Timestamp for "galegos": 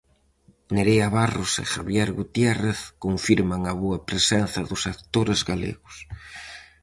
5.49-5.95